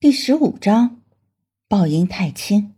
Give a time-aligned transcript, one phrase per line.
[0.00, 0.98] 第十五章，
[1.66, 2.72] 报应太轻。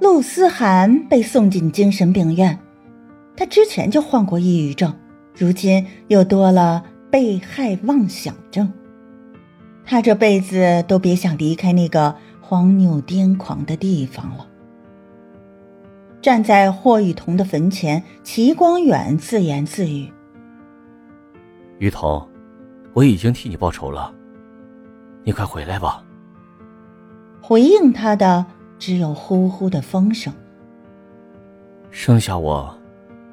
[0.00, 2.58] 陆思涵被送进精神病院，
[3.36, 4.96] 他之前就患过抑郁症，
[5.36, 8.72] 如今又多了被害妄想症。
[9.84, 14.48] 他这辈子都别想离开那个荒谬癫狂的地方了。
[16.22, 20.10] 站在霍雨桐的坟前，齐光远自言自语
[21.78, 22.26] ：“雨桐。”
[22.92, 24.12] 我已经替你报仇了，
[25.24, 26.04] 你快回来吧。
[27.40, 28.44] 回应他的
[28.78, 30.32] 只有呼呼的风声。
[31.90, 32.76] 剩下我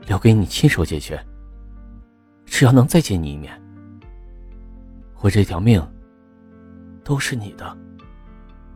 [0.08, 1.20] 留给你亲手解决。
[2.46, 3.54] 只要能再见你一面，
[5.20, 5.86] 我这条命
[7.04, 7.78] 都是你的。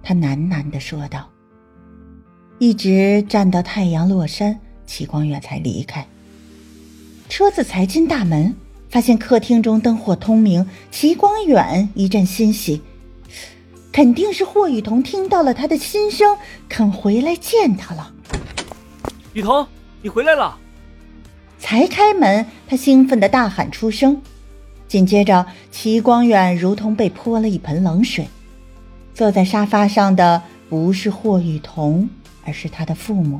[0.04, 1.28] 他喃喃的说道。
[2.60, 6.06] 一直站到太阳落山，齐光远才离开。
[7.28, 8.54] 车子才进大门。
[8.92, 12.82] 发现客厅中灯火通明，齐光远一阵欣喜，
[13.90, 18.12] 肯定是霍雨桐听到了他的心声，肯回来见他了。
[19.32, 19.66] 雨桐，
[20.02, 20.58] 你回来了！
[21.58, 24.22] 才开门，他兴奋的大喊出声，
[24.90, 28.28] 紧接着齐光远如同被泼了一盆冷水。
[29.14, 32.10] 坐在沙发上的不是霍雨桐，
[32.44, 33.40] 而是他的父母。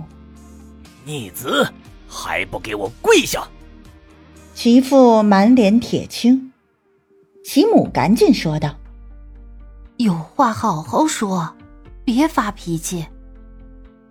[1.04, 1.68] 逆子，
[2.08, 3.46] 还不给我跪下！
[4.64, 6.52] 其父满脸铁青，
[7.44, 8.78] 其母赶紧说道
[9.98, 11.52] ：“有话好好说，
[12.06, 13.04] 别发脾气。”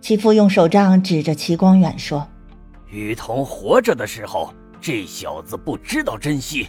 [0.03, 2.27] 其父用手杖指着齐光远说
[2.91, 6.67] ：“雨桐活着的时候，这小子不知道珍惜；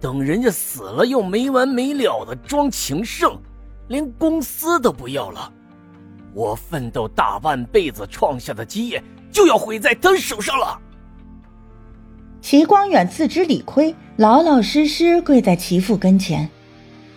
[0.00, 3.38] 等人家死了，又没完没了的装情圣，
[3.88, 5.52] 连公司都不要了。
[6.32, 10.80] 我奋斗大半辈子创下的基业，就要毁在他手上了。”
[12.42, 16.48] 齐光远自知理亏，老老实实跪在齐父跟前，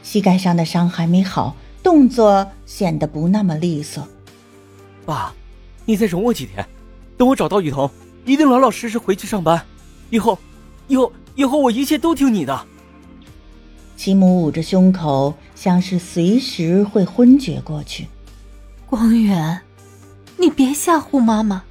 [0.03, 4.07] 膝盖上的伤还没好，动作显得不那么利索。
[5.05, 5.33] 爸，
[5.85, 6.65] 你再容我几天，
[7.17, 7.89] 等我找到雨桐，
[8.25, 9.65] 一定老老实实回去上班。
[10.09, 10.37] 以后，
[10.87, 12.65] 以后，以后我一切都听你的。
[13.95, 18.07] 齐母捂着胸口，像是随时会昏厥过去。
[18.85, 19.61] 光远，
[20.37, 21.63] 你别吓唬妈妈，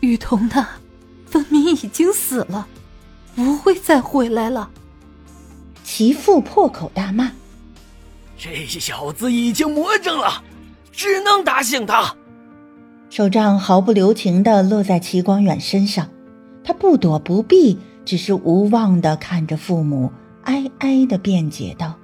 [0.00, 0.66] 雨桐呢？
[1.82, 2.66] 已经死了，
[3.34, 4.70] 不会再回来了。
[5.84, 7.32] 其父破口大骂
[8.38, 10.42] ：“这小子已经魔怔了，
[10.90, 12.14] 只能打醒他。”
[13.10, 16.08] 手杖毫不留情的落在齐光远身上，
[16.64, 20.10] 他不躲不避，只是无望的看着父母，
[20.44, 21.94] 哀哀的辩解道：“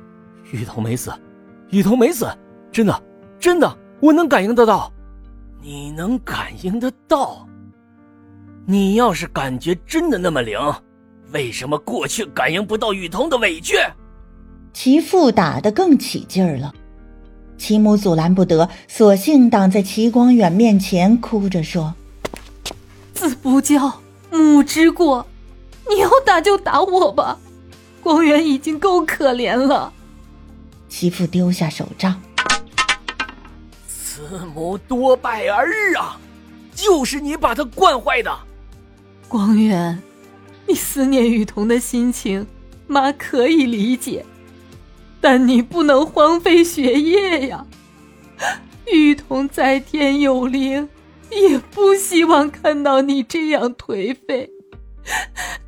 [0.53, 1.13] 雨桐没死，
[1.71, 2.29] 雨桐没死，
[2.71, 3.03] 真的，
[3.41, 4.93] 真的，我能感应得到。
[5.63, 7.47] 你能感应得到？”
[8.71, 10.59] 你要是感觉真的那么灵，
[11.33, 13.79] 为什么过去感应不到雨桐的委屈？
[14.75, 16.75] 其父打得更起劲儿了，
[17.57, 21.95] 其母阻拦不得，索性挡在齐光远面前，哭着说
[23.15, 25.27] ：“子不教，母之过，
[25.89, 27.39] 你要打就打我吧，
[28.03, 29.91] 光远已经够可怜了。”
[30.91, 32.21] 其父丢下手杖
[33.89, 36.21] ：“慈母多败儿啊，
[36.75, 38.31] 就是你把他惯坏的。”
[39.29, 40.03] 光远，
[40.67, 42.47] 你思念雨桐的心情，
[42.87, 44.25] 妈可以理解，
[45.21, 47.67] 但你不能荒废学业呀。
[48.91, 50.89] 雨桐在天有灵，
[51.31, 54.51] 也不希望看到你这样颓废。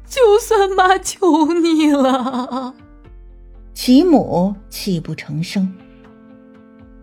[0.09, 2.75] 就算妈求你了，
[3.75, 5.71] 齐母泣不成声。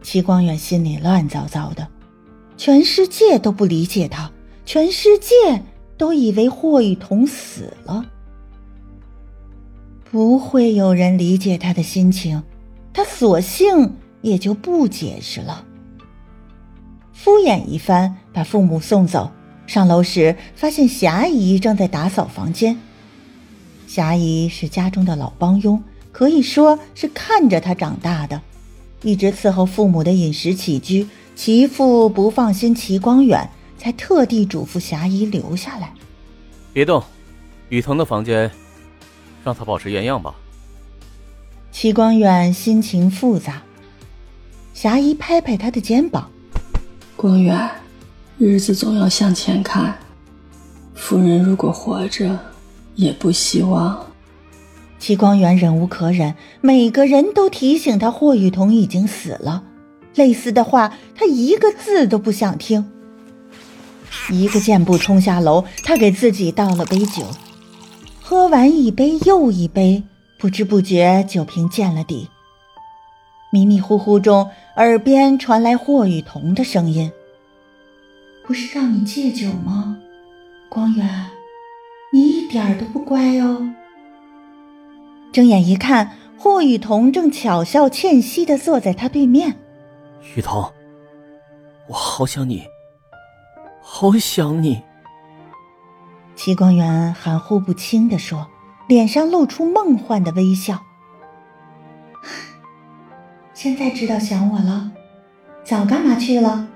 [0.02, 1.88] 齐光远心里乱糟糟的，
[2.58, 4.32] 全世界都不理解他，
[4.66, 5.64] 全世界。
[5.98, 8.06] 都以为霍雨桐死了，
[10.12, 12.44] 不会有人理解他的心情，
[12.94, 15.66] 他索性也就不解释了，
[17.14, 19.32] 敷衍一番，把父母送走。
[19.66, 22.78] 上楼时，发现霞姨正在打扫房间。
[23.86, 28.42] 霞姨是家中的老帮佣，可以说是看着他长大的，
[29.02, 31.08] 一直伺候父母的饮食起居。
[31.36, 33.50] 其父不放心齐光远。
[33.78, 35.94] 才特地嘱咐霞姨留下来，
[36.74, 37.04] 别动，
[37.70, 38.50] 雨桐的房间，
[39.44, 40.36] 让她保持原样吧。
[41.72, 43.62] 齐光远心情复杂，
[44.74, 46.32] 霞姨拍拍他的肩膀
[47.16, 47.70] ：“光远，
[48.38, 49.98] 日子总要向前看。
[50.96, 52.40] 夫人如果活着，
[52.96, 54.06] 也不希望。”
[54.98, 59.64] 齐光远忍无可忍，每个人都提醒他霍雨桐已经死了，
[60.16, 62.92] 类似的话他一个字都不想听。
[64.30, 67.24] 一个箭步冲下楼，他给自己倒了杯酒，
[68.22, 70.04] 喝完一杯又一杯，
[70.38, 72.30] 不知不觉酒瓶见了底，
[73.52, 77.12] 迷迷糊糊中，耳边传来霍雨桐的声音
[78.46, 79.98] ：“不是让你戒酒吗？
[80.70, 81.28] 光远，
[82.12, 83.70] 你一点都不乖哦。”
[85.32, 89.56] 睁眼一看，霍雨桐正巧笑倩兮的坐在他对面。
[90.36, 90.72] 雨桐，
[91.88, 92.64] 我好想你，
[94.00, 94.80] 好想你。
[96.36, 98.48] 齐光远含糊不清的说，
[98.88, 100.80] 脸上露出梦幻的微笑。
[103.56, 104.92] 现在知道想我了，
[105.64, 106.68] 早干嘛去了？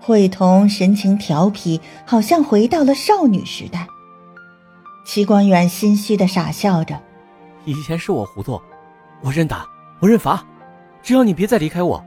[0.00, 3.86] 慧彤神情调皮，好像回到了少女时代。
[5.06, 7.00] 齐光远心虚的傻笑着
[7.64, 8.60] ：“以前是我糊涂，
[9.22, 9.64] 我认打，
[10.00, 10.44] 我认罚，
[11.04, 12.04] 只要你别再离开我。”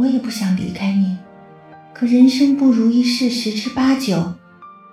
[0.00, 1.18] 我也不想离开你，
[1.92, 4.32] 可人生不如意事十之八九。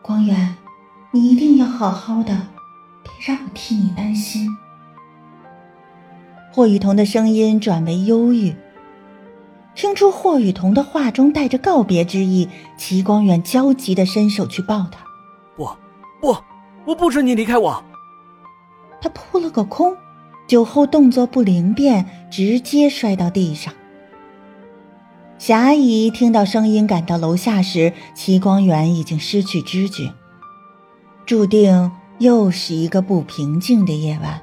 [0.01, 0.57] 光远，
[1.12, 2.48] 你一定要好好的，
[3.04, 4.50] 别让我替你担心。
[6.51, 8.54] 霍雨桐的声音转为忧郁，
[9.75, 15.00] 听出霍雨桐的话中带着告别之意，齐光远焦急的伸手去抱他。
[15.56, 15.69] 不，
[16.19, 16.36] 不，
[16.86, 17.81] 我不准你离开我！
[19.00, 19.95] 他扑了个空，
[20.48, 23.74] 酒后动作不灵便，直接摔到地上。
[25.37, 30.11] 霞姨听到声音赶到楼下时，齐光远已经失去知觉。
[31.27, 34.41] 注定又是一个不平静的夜晚。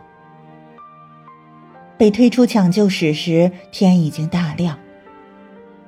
[1.99, 4.79] 被推出抢救室时，天已经大亮。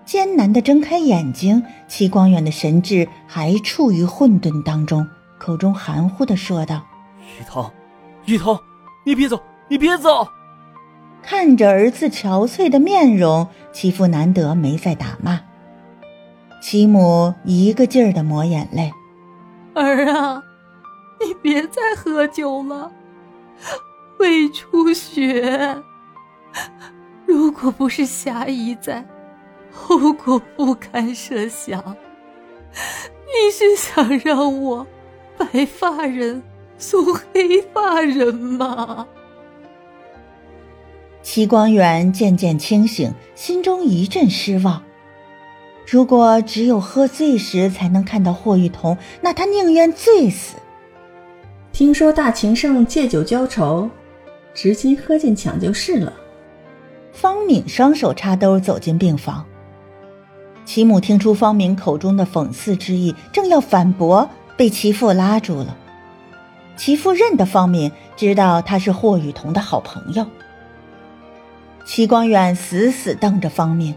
[0.05, 5.07] 艰难的睁开眼睛，齐光远的神智还处于混沌当中，
[5.39, 6.85] 口中含糊的说道
[7.39, 7.71] ：“雨桐，
[8.25, 8.59] 雨桐，
[9.05, 10.27] 你别走，你别走！”
[11.23, 15.41] 看着儿子憔悴的面容，齐父难得没再打骂。
[16.63, 18.93] 其母一个劲儿的抹眼泪
[19.75, 20.43] ：“儿啊，
[21.21, 22.91] 你别再喝酒了，
[24.19, 25.83] 胃出血。”
[27.27, 29.05] 如果不是霞姨在，
[29.73, 31.97] 后果不堪设想。
[33.27, 34.87] 你是想让我
[35.37, 36.43] 白发人
[36.79, 39.07] 送黑发人吗？
[41.27, 44.81] 齐光远渐渐清醒，心中一阵失望。
[45.85, 50.55] 如果只有喝醉时才能看到霍雨桐，那他宁愿醉死。
[51.73, 53.91] 听说大情圣借酒浇愁，
[54.55, 56.13] 直接喝进抢救室了。
[57.13, 59.45] 方敏双手插兜走进病房，
[60.65, 65.77] 齐母听出方敏口中的讽刺之意，正要反驳，被齐父拉住了。
[66.77, 70.25] 齐父认得方敏，知道他是霍雨桐的好朋友。
[71.87, 73.95] 齐光远死死瞪着方敏：“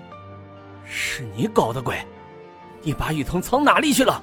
[0.85, 1.97] 是你搞的鬼！
[2.83, 4.21] 你把雨桐藏哪里去了？”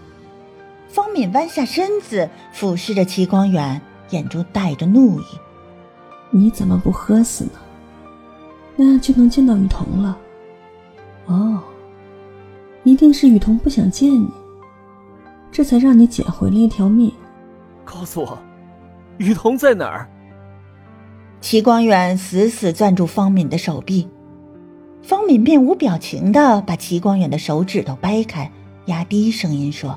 [0.89, 5.25] 方敏弯下身子，俯视着齐光远，眼中带着怒意
[6.31, 7.51] ：“你怎么不喝死呢？”
[8.77, 10.17] 那就能见到雨桐了。
[11.27, 11.61] 哦，
[12.85, 14.31] 一定是雨桐不想见你，
[15.51, 17.13] 这才让你捡回了一条命。
[17.85, 18.39] 告诉我，
[19.19, 20.09] 雨桐在哪儿？
[21.47, 24.09] 齐光远死死攥住方敏的手臂，
[25.01, 28.51] 方敏面无表情的把齐光远的手指头掰开，
[28.87, 29.97] 压低声音说：“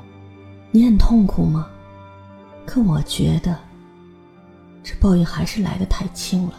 [0.70, 1.68] 你很痛苦吗？
[2.68, 3.58] 可我觉得，
[4.84, 6.54] 这报应还是来得太轻了。”